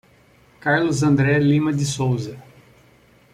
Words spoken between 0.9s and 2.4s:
André Lima de Sousa